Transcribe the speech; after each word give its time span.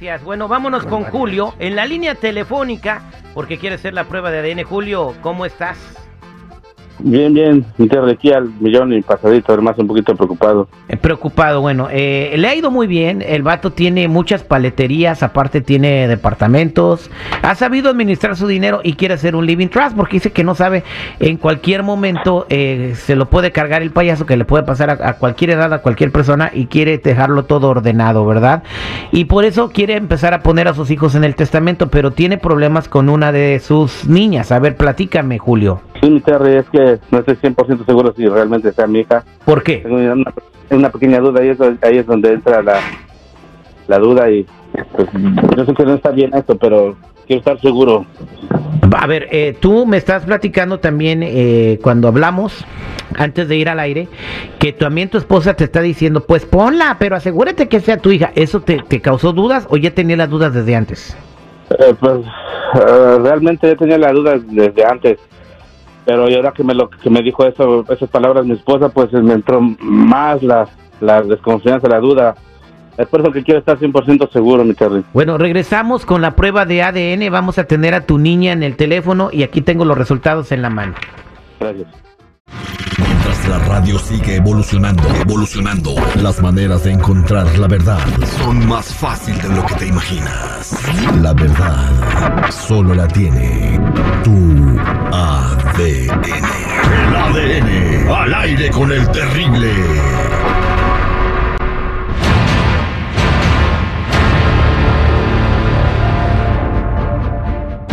Gracias. 0.00 0.22
Bueno, 0.24 0.46
vámonos 0.46 0.86
con 0.86 1.02
Julio 1.04 1.54
en 1.58 1.74
la 1.74 1.84
línea 1.84 2.14
telefónica 2.14 3.02
porque 3.34 3.58
quiere 3.58 3.74
hacer 3.74 3.94
la 3.94 4.04
prueba 4.04 4.30
de 4.30 4.38
ADN. 4.38 4.62
Julio, 4.62 5.12
¿cómo 5.22 5.44
estás? 5.44 6.07
Bien, 7.00 7.32
bien, 7.32 7.64
de 7.76 8.12
aquí 8.12 8.32
al 8.32 8.50
millón 8.60 8.92
y 8.92 9.02
pasadito, 9.02 9.52
además 9.52 9.78
un 9.78 9.86
poquito 9.86 10.14
preocupado. 10.16 10.68
Eh, 10.88 10.96
preocupado, 10.96 11.60
bueno, 11.60 11.88
eh, 11.90 12.34
le 12.36 12.48
ha 12.48 12.54
ido 12.54 12.70
muy 12.70 12.86
bien, 12.86 13.22
el 13.22 13.42
vato 13.42 13.72
tiene 13.72 14.08
muchas 14.08 14.42
paleterías, 14.42 15.22
aparte 15.22 15.60
tiene 15.60 16.08
departamentos, 16.08 17.10
ha 17.42 17.54
sabido 17.54 17.90
administrar 17.90 18.36
su 18.36 18.46
dinero 18.46 18.80
y 18.82 18.94
quiere 18.94 19.14
hacer 19.14 19.36
un 19.36 19.46
living 19.46 19.68
trust 19.68 19.96
porque 19.96 20.16
dice 20.16 20.32
que 20.32 20.42
no 20.42 20.54
sabe 20.54 20.82
en 21.20 21.36
cualquier 21.36 21.82
momento 21.82 22.46
eh, 22.48 22.94
se 22.96 23.14
lo 23.14 23.26
puede 23.26 23.52
cargar 23.52 23.82
el 23.82 23.90
payaso 23.90 24.26
que 24.26 24.36
le 24.36 24.44
puede 24.44 24.64
pasar 24.64 24.90
a, 24.90 25.08
a, 25.08 25.14
cualquier 25.14 25.50
edad, 25.50 25.72
a 25.72 25.82
cualquier 25.82 26.10
persona 26.10 26.50
y 26.52 26.66
quiere 26.66 26.98
dejarlo 26.98 27.44
todo 27.44 27.68
ordenado, 27.68 28.26
¿verdad? 28.26 28.64
Y 29.12 29.26
por 29.26 29.44
eso 29.44 29.70
quiere 29.70 29.94
empezar 29.94 30.34
a 30.34 30.40
poner 30.40 30.66
a 30.66 30.74
sus 30.74 30.90
hijos 30.90 31.14
en 31.14 31.24
el 31.24 31.36
testamento, 31.36 31.88
pero 31.88 32.10
tiene 32.10 32.38
problemas 32.38 32.88
con 32.88 33.08
una 33.08 33.30
de 33.30 33.60
sus 33.60 34.06
niñas. 34.06 34.50
A 34.50 34.58
ver, 34.58 34.76
platícame, 34.76 35.38
Julio. 35.38 35.80
Sí, 36.00 36.10
mi 36.10 36.20
Terry, 36.20 36.56
es 36.56 36.68
que 36.70 36.98
no 37.10 37.18
estoy 37.18 37.36
100% 37.36 37.84
seguro 37.84 38.14
si 38.16 38.28
realmente 38.28 38.72
sea 38.72 38.86
mi 38.86 39.00
hija. 39.00 39.24
¿Por 39.44 39.62
qué? 39.62 39.78
Tengo 39.78 39.96
una, 39.96 40.32
una 40.70 40.90
pequeña 40.90 41.18
duda 41.18 41.44
y 41.44 41.48
eso, 41.48 41.72
ahí 41.82 41.98
es 41.98 42.06
donde 42.06 42.34
entra 42.34 42.62
la, 42.62 42.80
la 43.88 43.98
duda 43.98 44.30
y 44.30 44.46
pues, 44.94 45.08
yo 45.56 45.64
sé 45.64 45.74
que 45.74 45.84
no 45.84 45.94
está 45.94 46.10
bien 46.10 46.30
esto, 46.34 46.56
pero 46.56 46.96
quiero 47.26 47.40
estar 47.40 47.60
seguro. 47.60 48.06
A 48.96 49.06
ver, 49.06 49.28
eh, 49.30 49.56
tú 49.58 49.86
me 49.86 49.96
estás 49.96 50.24
platicando 50.24 50.78
también 50.78 51.22
eh, 51.22 51.78
cuando 51.82 52.08
hablamos 52.08 52.64
antes 53.16 53.48
de 53.48 53.56
ir 53.56 53.68
al 53.68 53.80
aire 53.80 54.08
que 54.58 54.72
también 54.72 55.08
tu 55.08 55.18
esposa 55.18 55.54
te 55.54 55.64
está 55.64 55.80
diciendo, 55.80 56.24
pues 56.24 56.44
ponla, 56.46 56.96
pero 56.98 57.16
asegúrate 57.16 57.68
que 57.68 57.80
sea 57.80 57.98
tu 57.98 58.10
hija. 58.10 58.30
¿Eso 58.34 58.60
te, 58.60 58.82
te 58.86 59.00
causó 59.00 59.32
dudas 59.32 59.66
o 59.70 59.76
ya 59.76 59.90
tenía 59.90 60.16
las 60.16 60.30
dudas 60.30 60.54
desde 60.54 60.76
antes? 60.76 61.16
Eh, 61.78 61.94
pues 61.98 62.20
realmente 63.22 63.66
ya 63.68 63.76
tenía 63.76 63.98
las 63.98 64.12
dudas 64.12 64.40
desde 64.46 64.84
antes 64.84 65.18
pero 66.08 66.22
ahora 66.22 66.52
que 66.52 66.64
me 66.64 66.72
lo 66.72 66.88
que 66.88 67.10
me 67.10 67.20
dijo 67.20 67.44
eso 67.44 67.84
esas 67.92 68.08
palabras 68.08 68.46
mi 68.46 68.54
esposa 68.54 68.88
pues 68.88 69.12
me 69.12 69.34
entró 69.34 69.60
más 69.60 70.42
la, 70.42 70.66
la 71.02 71.20
desconfianza 71.20 71.86
la 71.86 72.00
duda. 72.00 72.34
Es 72.96 73.06
por 73.08 73.20
eso 73.20 73.30
que 73.30 73.44
quiero 73.44 73.60
estar 73.60 73.78
100% 73.78 74.32
seguro 74.32 74.64
mi 74.64 74.72
Terry 74.72 75.04
bueno 75.12 75.36
regresamos 75.36 76.06
con 76.06 76.22
la 76.22 76.34
prueba 76.34 76.64
de 76.64 76.82
ADN 76.82 77.30
vamos 77.30 77.58
a 77.58 77.64
tener 77.64 77.92
a 77.92 78.06
tu 78.06 78.16
niña 78.16 78.52
en 78.52 78.62
el 78.62 78.74
teléfono 78.76 79.28
y 79.30 79.42
aquí 79.42 79.60
tengo 79.60 79.84
los 79.84 79.98
resultados 79.98 80.50
en 80.50 80.62
la 80.62 80.70
mano. 80.70 80.94
Gracias 81.60 81.86
la 83.48 83.58
radio 83.58 83.98
sigue 83.98 84.36
evolucionando, 84.36 85.08
evolucionando, 85.14 85.94
las 86.20 86.40
maneras 86.42 86.84
de 86.84 86.92
encontrar 86.92 87.58
la 87.58 87.66
verdad 87.66 87.98
son 88.38 88.66
más 88.68 88.94
fácil 88.94 89.40
de 89.40 89.48
lo 89.48 89.64
que 89.64 89.74
te 89.74 89.86
imaginas. 89.86 90.76
La 91.22 91.32
verdad 91.32 92.50
solo 92.50 92.94
la 92.94 93.08
tiene 93.08 93.80
tu 94.22 94.78
ADN. 95.12 96.24
El 96.98 97.16
ADN 97.16 98.08
al 98.10 98.34
aire 98.34 98.70
con 98.70 98.92
el 98.92 99.10
terrible. 99.10 99.72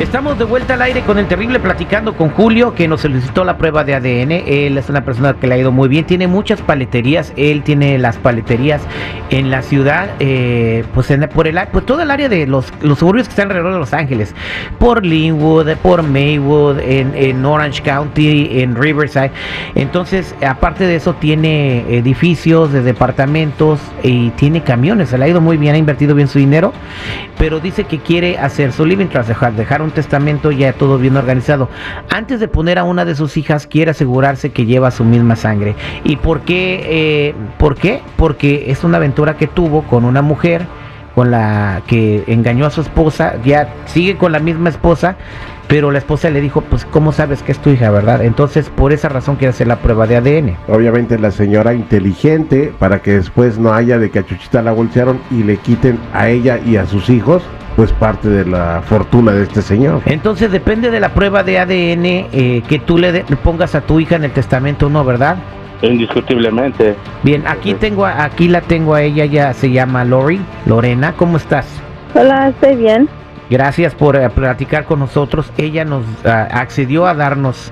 Estamos 0.06 0.38
de 0.38 0.46
vuelta 0.46 0.76
al 0.76 0.84
aire 0.84 1.02
con 1.02 1.18
el 1.18 1.28
terrible 1.28 1.60
platicando 1.60 2.16
con 2.16 2.30
Julio 2.30 2.76
que 2.76 2.88
nos 2.88 3.02
solicitó 3.02 3.44
la 3.44 3.58
prueba 3.58 3.84
de 3.84 3.96
ADN. 3.96 4.32
Él 4.32 4.78
es 4.78 4.88
una 4.88 5.04
persona 5.04 5.34
que 5.34 5.48
le 5.48 5.56
ha 5.56 5.58
ido 5.58 5.72
muy 5.72 5.90
bien. 5.90 6.06
Tiene 6.06 6.28
muchas 6.28 6.62
paleterías. 6.62 7.34
Él 7.36 7.64
tiene 7.64 7.98
las 7.98 8.16
paleterías 8.18 8.82
en 9.32 9.50
la 9.50 9.64
ciudad, 9.64 10.12
eh, 10.20 10.86
pues 10.94 11.10
en, 11.10 11.28
por 11.34 11.48
el 11.48 11.60
pues 11.72 11.86
todo 11.88 12.04
el 12.04 12.12
área 12.12 12.30
de 12.30 12.46
los, 12.46 12.72
los 12.82 13.00
suburbios 13.00 13.28
que 13.28 13.32
están 13.32 13.48
alrededor 13.48 13.74
de 13.74 13.80
Los 13.80 13.94
Ángeles, 13.94 14.36
por 14.78 15.04
Linwood, 15.04 15.76
por 15.78 16.04
Maywood, 16.04 16.80
en, 16.80 17.14
en 17.16 17.44
Orange 17.44 17.82
County, 17.82 18.62
en 18.62 18.76
Riverside. 18.76 19.32
Entonces, 19.74 20.36
aparte 20.48 20.86
de 20.86 20.98
eso, 20.98 21.16
tiene 21.16 21.98
edificios 21.98 22.72
de 22.72 22.84
departamentos 22.84 23.80
y 24.04 24.30
tiene 24.32 24.62
camiones. 24.62 25.10
Se 25.10 25.18
le 25.18 25.26
ha 25.26 25.28
ido 25.28 25.42
muy 25.42 25.58
bien, 25.58 25.74
ha 25.74 25.80
invertido 25.80 26.14
bien 26.14 26.28
su 26.28 26.38
dinero, 26.38 26.74
pero 27.40 27.60
dice 27.60 27.86
que 27.86 27.98
quiere 27.98 28.38
hacer 28.38 28.72
su 28.72 28.86
living 28.86 29.08
tras 29.08 29.28
dejar, 29.28 29.54
dejar 29.54 29.82
un 29.82 29.95
testamento 29.96 30.52
ya 30.52 30.74
todo 30.74 31.00
bien 31.00 31.18
organizado. 31.18 31.70
Antes 32.10 32.40
de 32.40 32.48
poner 32.48 32.78
a 32.78 32.84
una 32.84 33.04
de 33.06 33.16
sus 33.16 33.38
hijas, 33.38 33.66
quiere 33.66 33.92
asegurarse 33.92 34.52
que 34.52 34.66
lleva 34.66 34.92
su 34.92 35.04
misma 35.04 35.36
sangre. 35.36 35.76
¿Y 36.04 36.18
por 36.18 36.42
qué? 36.42 36.82
Eh, 36.86 37.36
¿Por 37.58 37.76
qué? 37.76 38.04
Porque 38.18 38.66
es 38.68 38.84
una 38.84 38.98
aventura 38.98 39.38
que 39.38 39.48
tuvo 39.48 39.82
con 39.84 40.06
una 40.06 40.22
mujer 40.22 40.68
con 41.16 41.32
la 41.32 41.82
que 41.88 42.26
engañó 42.28 42.66
a 42.66 42.70
su 42.70 42.82
esposa, 42.82 43.36
ya 43.44 43.70
sigue 43.86 44.18
con 44.18 44.34
la 44.34 44.40
misma 44.40 44.68
esposa, 44.68 45.16
pero 45.68 45.90
la 45.90 45.98
esposa 45.98 46.30
le 46.30 46.42
dijo, 46.42 46.62
pues 46.62 46.86
¿cómo 46.86 47.14
sabes 47.14 47.42
que 47.42 47.54
es 47.54 47.60
tu 47.60 47.70
hija, 47.70 47.90
verdad? 47.90 48.24
Entonces 48.24 48.70
por 48.70 48.92
esa 48.92 49.08
razón 49.08 49.38
quiere 49.38 49.52
hacer 49.52 49.68
la 49.68 49.78
prueba 49.78 50.06
de 50.08 50.18
ADN. 50.18 50.58
Obviamente 50.68 51.18
la 51.18 51.32
señora 51.32 51.74
inteligente 51.74 52.74
para 52.78 53.02
que 53.02 53.12
después 53.12 53.58
no 53.58 53.74
haya 53.74 53.98
de 53.98 54.12
que 54.12 54.20
a 54.20 54.26
Chuchita 54.26 54.62
la 54.62 54.74
bolsearon 54.74 55.20
y 55.32 55.44
le 55.44 55.58
quiten 55.58 55.98
a 56.14 56.28
ella 56.28 56.60
y 56.64 56.76
a 56.76 56.86
sus 56.86 57.10
hijos 57.10 57.42
pues 57.76 57.92
parte 57.94 58.30
de 58.30 58.46
la 58.46 58.82
fortuna 58.86 59.34
de 59.34 59.44
este 59.44 59.62
señor. 59.62 60.02
Entonces 60.06 60.52
depende 60.52 60.92
de 60.92 61.00
la 61.00 61.10
prueba 61.10 61.44
de 61.44 61.60
ADN 61.60 62.06
eh, 62.06 62.64
que 62.68 62.80
tú 62.80 62.98
le, 62.98 63.12
de, 63.12 63.26
le, 63.28 63.36
pongas 63.36 63.76
a 63.76 63.82
tu 63.82 64.00
hija 64.00 64.16
en 64.16 64.24
el 64.24 64.32
testamento, 64.32 64.90
¿no? 64.90 65.04
¿Verdad? 65.04 65.38
Indiscutiblemente. 65.82 66.96
Bien, 67.24 67.44
aquí 67.48 67.74
tengo, 67.74 68.06
a, 68.06 68.24
aquí 68.24 68.48
la 68.48 68.62
tengo 68.62 68.96
a 68.96 69.02
ella, 69.02 69.26
ya 69.26 69.54
se 69.54 69.72
llama 69.72 70.06
Lori, 70.06 70.40
Lorena, 70.66 71.14
¿cómo 71.14 71.38
estás? 71.38 71.68
Hola, 72.14 72.50
estoy 72.50 72.76
bien. 72.76 73.10
Gracias 73.50 73.94
por 73.94 74.16
uh, 74.16 74.30
platicar 74.32 74.86
con 74.86 75.00
nosotros. 75.00 75.52
Ella 75.58 75.86
nos 75.86 76.04
uh, 76.04 76.30
accedió 76.52 77.06
a 77.06 77.14
darnos 77.14 77.72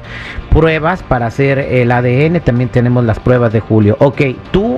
pruebas 0.51 1.01
para 1.01 1.25
hacer 1.25 1.57
el 1.57 1.91
ADN. 1.91 2.41
También 2.41 2.69
tenemos 2.69 3.03
las 3.03 3.19
pruebas 3.19 3.51
de 3.53 3.59
Julio. 3.59 3.95
Ok, 3.99 4.21
tú, 4.51 4.72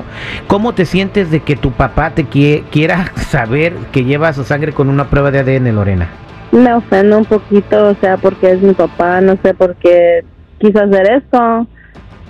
¿cómo 0.48 0.74
te 0.74 0.86
sientes 0.86 1.32
de 1.32 1.42
que 1.42 1.56
tu 1.56 1.72
papá 1.72 2.12
te 2.12 2.26
quie 2.26 2.64
quiera 2.72 3.12
saber 3.16 3.74
que 3.92 4.04
lleva 4.04 4.34
su 4.34 4.44
sangre 4.44 4.74
con 4.74 4.90
una 4.90 5.10
prueba 5.10 5.32
de 5.32 5.40
ADN, 5.40 5.76
Lorena? 5.76 6.10
Me 6.52 6.74
ofende 6.74 7.16
un 7.16 7.26
poquito, 7.26 7.90
o 7.90 7.96
sea, 7.96 8.18
porque 8.18 8.52
es 8.52 8.62
mi 8.62 8.74
papá. 8.74 9.20
No 9.22 9.38
sé 9.44 9.54
por 9.54 9.76
qué 9.76 10.24
quiso 10.60 10.80
hacer 10.80 11.12
esto, 11.12 11.68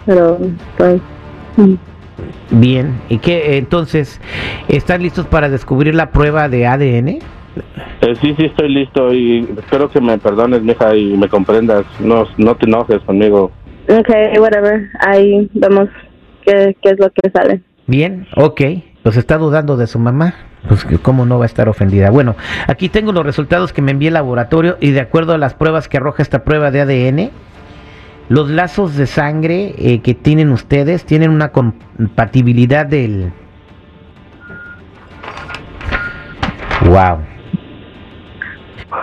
pero 0.06 0.40
pues. 0.78 1.02
Bien, 2.50 3.00
¿y 3.10 3.18
qué? 3.18 3.58
Entonces, 3.58 4.20
¿están 4.68 5.04
listos 5.04 5.26
para 5.28 5.50
descubrir 5.50 5.96
la 5.96 6.12
prueba 6.12 6.50
de 6.50 6.66
ADN? 6.68 7.20
Eh, 8.02 8.16
sí, 8.22 8.36
sí, 8.38 8.46
estoy 8.46 8.70
listo 8.70 9.14
y 9.14 9.48
espero 9.58 9.90
que 9.90 10.02
me 10.02 10.18
perdones, 10.18 10.62
mija, 10.62 10.96
y 10.96 11.16
me 11.18 11.30
comprendas. 11.30 11.86
No, 12.00 12.26
no 12.38 12.56
te 12.56 12.66
enojes 12.66 13.02
conmigo. 13.02 13.52
Ok, 13.88 14.10
whatever. 14.40 14.90
Ahí 15.00 15.50
vemos 15.54 15.90
qué, 16.46 16.76
qué 16.82 16.90
es 16.90 17.00
lo 17.00 17.10
que 17.12 17.30
sale. 17.30 17.62
Bien, 17.88 18.28
ok. 18.36 18.62
Pues 19.04 19.18
está 19.18 19.38
dudando 19.38 19.78
de 19.78 19.88
su 19.88 20.00
mamá. 20.00 20.34
Pues 20.68 20.86
cómo 21.04 21.26
no 21.26 21.38
va 21.38 21.46
a 21.46 21.48
estar 21.48 21.70
ofendida. 21.70 22.10
Bueno, 22.10 22.36
aquí 22.68 22.90
tengo 22.90 23.12
los 23.12 23.24
resultados 23.24 23.72
que 23.72 23.84
me 23.84 23.92
envió 23.92 24.08
el 24.08 24.16
laboratorio 24.16 24.78
y 24.80 24.92
de 24.92 25.02
acuerdo 25.02 25.34
a 25.34 25.38
las 25.38 25.54
pruebas 25.54 25.88
que 25.88 25.98
arroja 25.98 26.24
esta 26.24 26.44
prueba 26.44 26.72
de 26.72 26.82
ADN, 26.82 27.30
los 28.30 28.50
lazos 28.50 28.96
de 28.96 29.06
sangre 29.06 29.76
eh, 29.78 30.02
que 30.02 30.16
tienen 30.16 30.52
ustedes 30.52 31.06
tienen 31.06 31.30
una 31.30 31.50
compatibilidad 31.50 32.88
del... 32.88 33.32
Wow. 36.86 37.20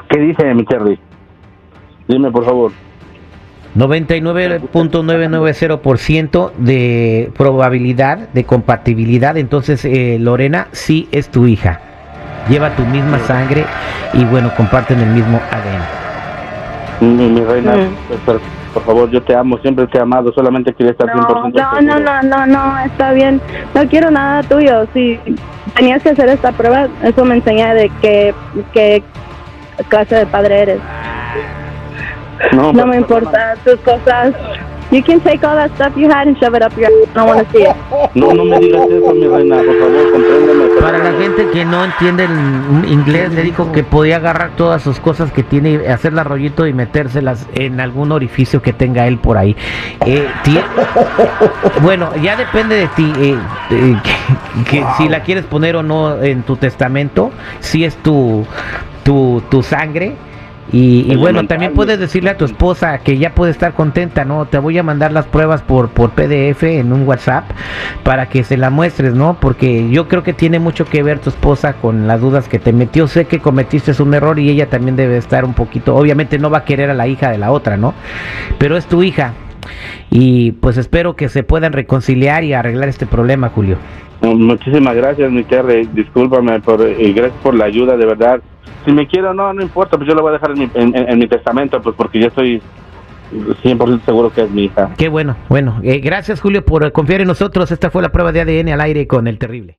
¿Qué 0.09 0.21
dice 0.21 0.53
mi 0.55 0.65
Terry? 0.65 0.99
Dime, 2.09 2.31
por 2.33 2.45
favor. 2.45 2.73
99.990% 3.77 6.53
de 6.59 7.31
probabilidad 7.37 8.29
de 8.29 8.45
compatibilidad. 8.45 9.37
Entonces, 9.37 9.85
eh, 9.85 10.19
Lorena 10.21 10.69
sí 10.73 11.09
es 11.13 11.29
tu 11.31 11.47
hija. 11.47 11.81
Lleva 12.49 12.75
tu 12.77 12.85
misma 12.85 13.19
sangre 13.21 13.65
y 14.13 14.25
bueno, 14.25 14.51
comparten 14.57 14.99
el 15.01 15.11
mismo 15.11 15.41
ADN. 15.51 15.83
Mi, 17.01 17.29
mi 17.29 17.41
reina, 17.41 17.77
mm. 17.77 17.95
por, 18.25 18.41
por, 18.75 18.85
favor, 18.85 19.11
yo 19.11 19.21
te 19.23 19.35
amo, 19.35 19.59
siempre 19.59 19.89
te 19.89 19.99
he 19.99 20.01
amado, 20.01 20.33
solamente 20.33 20.73
quería 20.73 20.93
estar 20.93 21.13
no, 21.15 21.23
100% 21.23 21.53
No, 21.53 21.81
no, 21.81 21.99
no, 21.99 22.23
no, 22.23 22.47
no, 22.47 22.79
está 22.85 23.13
bien. 23.13 23.41
No 23.75 23.89
quiero 23.89 24.09
nada 24.11 24.43
tuyo. 24.43 24.87
Si 24.93 25.19
tenías 25.75 26.03
que 26.03 26.11
hacer 26.11 26.29
esta 26.29 26.53
prueba, 26.53 26.89
eso 27.03 27.25
me 27.25 27.37
enseña 27.37 27.73
de 27.75 27.89
que, 28.01 28.35
que 28.73 29.03
clase 29.89 30.17
de 30.17 30.27
padre 30.27 30.63
eres. 30.63 30.81
No, 32.53 32.73
no 32.73 32.87
me 32.87 32.97
importa 32.97 33.55
tus 33.65 33.77
cosas. 33.81 34.35
You 34.93 35.03
can 35.03 35.21
take 35.21 35.43
all 35.43 35.57
that 35.57 35.71
stuff 35.77 35.97
you 35.97 36.11
had 36.11 36.29
and 36.29 36.37
shove 36.39 36.55
it 36.55 36.63
up 36.63 36.77
your 36.77 36.85
ass. 36.85 36.93
I 36.93 37.15
don't 37.15 37.27
want 37.27 37.49
to 37.49 37.51
see 37.51 37.65
it. 37.65 37.75
No, 38.15 38.31
no 38.35 38.45
me 38.45 38.59
digas 38.59 38.87
eso, 38.91 39.15
mi 39.15 39.27
reina, 39.27 39.57
por 39.57 39.79
favor, 39.79 40.13
compréndeme. 40.13 40.81
Para 40.83 40.99
la 40.99 41.13
gente 41.19 41.49
que 41.51 41.65
no 41.65 41.83
entiende 41.87 42.25
el 42.25 42.93
inglés, 42.93 43.33
le 43.33 43.43
dijo 43.43 43.73
que 43.73 43.85
podía 43.85 44.17
agarrar 44.17 44.51
todas 44.55 44.83
sus 44.83 45.01
cosas 45.01 45.33
que 45.33 45.43
tiene, 45.43 45.89
hacerla 45.89 46.25
rollito 46.25 46.67
y 46.67 46.75
metérselas 46.75 47.49
en 47.55 47.81
algún 47.81 48.13
orificio 48.13 48.61
que 48.61 48.75
tenga 48.75 49.07
él 49.07 49.17
por 49.17 49.39
ahí. 49.39 49.57
Eh, 50.05 50.29
bueno, 51.81 52.11
ya 52.23 52.37
depende 52.37 52.77
de 52.77 52.89
ti 52.89 53.13
eh, 53.19 53.39
eh, 53.71 53.97
que, 54.69 54.71
que 54.71 54.85
si 54.99 55.09
la 55.09 55.23
quieres 55.23 55.45
poner 55.47 55.77
o 55.77 55.83
no 55.83 56.23
en 56.23 56.43
tu 56.43 56.57
testamento, 56.57 57.31
si 57.61 57.87
es 57.87 57.97
tu, 57.97 58.45
tu, 59.05 59.43
tu 59.49 59.63
sangre. 59.63 60.17
Y, 60.71 61.07
y 61.09 61.13
Es 61.13 61.19
bueno, 61.19 61.47
también 61.47 61.75
puedes 61.75 61.99
decirle 61.99 62.31
a 62.31 62.37
tu 62.37 62.45
esposa 62.45 62.99
que 62.99 63.19
ya 63.19 63.35
puede 63.35 63.51
estar 63.51 63.75
contenta, 63.75 64.25
¿no? 64.25 64.47
Te 64.47 64.59
voy 64.59 64.79
a 64.79 64.83
mandar 64.83 65.13
las 65.13 65.27
pruebas 65.27 65.63
por, 65.63 65.89
por 65.89 66.11
PDF 66.11 66.63
en 66.63 66.93
un 66.93 67.07
WhatsApp 67.07 67.45
para 68.05 68.29
que 68.29 68.45
se 68.45 68.57
la 68.57 68.71
muestres, 68.71 69.15
¿no? 69.15 69.37
Porque 69.41 69.91
yo 69.91 70.09
creo 70.09 70.23
que 70.23 70.33
tiene 70.33 70.59
mucho 70.59 70.85
que 70.85 71.03
ver 71.03 71.19
tu 71.19 71.31
esposa 71.31 71.75
con 71.75 72.07
las 72.07 72.21
dudas 72.21 72.49
que 72.49 72.59
te 72.59 72.73
metió. 72.73 73.07
Sé 73.07 73.25
que 73.27 73.41
cometiste 73.41 73.93
un 74.01 74.15
error 74.15 74.39
y 74.39 74.49
ella 74.49 74.71
también 74.71 74.97
debe 74.97 75.17
estar 75.17 75.45
un 75.45 75.55
poquito, 75.55 75.97
obviamente 75.97 76.39
no 76.39 76.51
va 76.51 76.59
a 76.59 76.65
querer 76.65 76.91
a 76.91 76.95
la 76.95 77.09
hija 77.09 77.31
de 77.31 77.39
la 77.39 77.51
otra, 77.51 77.77
¿no? 77.77 77.95
Pero 78.59 78.77
es 78.77 78.87
tu 78.87 79.03
hija. 79.03 79.35
Y 80.11 80.53
pues 80.53 80.77
espero 80.77 81.17
que 81.17 81.29
se 81.29 81.43
puedan 81.43 81.73
reconciliar 81.73 82.45
y 82.45 82.53
arreglar 82.53 82.89
este 82.89 83.07
problema, 83.07 83.49
Julio. 83.49 83.77
Muchísimas 84.21 84.95
gracias, 84.95 85.31
mi 85.31 85.43
Terry. 85.43 85.89
Discúlpame 85.93 86.61
por, 86.61 86.81
y 86.81 87.13
gracias 87.13 87.41
por 87.43 87.55
la 87.55 87.65
ayuda, 87.65 87.97
de 87.97 88.07
verdad. 88.07 88.41
Si 88.85 88.93
me 88.93 89.07
quiero, 89.07 89.33
no, 89.33 89.53
no 89.53 89.63
importa, 89.63 89.97
pues 89.97 90.09
yo 90.09 90.15
lo 90.15 90.23
voy 90.23 90.31
a 90.31 90.33
dejar 90.33 90.51
en 90.53 90.59
mi, 90.59 90.71
en, 90.75 91.19
mi 91.19 91.27
testamento, 91.27 91.81
pues 91.81 91.95
porque 91.97 92.19
yo 92.19 92.27
estoy 92.29 92.61
100% 93.33 94.05
seguro 94.05 94.31
que 94.31 94.43
es 94.43 94.51
mi 94.51 94.65
hija. 94.65 94.91
Qué 94.97 95.09
bueno, 95.09 95.37
bueno. 95.49 95.81
eh, 95.83 96.01
gracias, 96.01 96.41
Julio, 96.41 96.65
por 96.65 96.91
confiar 96.93 97.21
en 97.21 97.29
nosotros. 97.29 97.71
Esta 97.71 97.91
fue 97.91 98.03
la 98.03 98.11
prueba 98.11 98.33
de 98.33 98.41
ADN 98.41 98.71
al 98.71 98.81
aire 98.81 99.07
con 99.07 99.29
el 99.29 99.39
terrible. 99.39 99.71